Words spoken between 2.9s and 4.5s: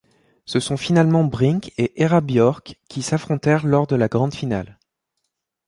s'affrontèrent lors de la grande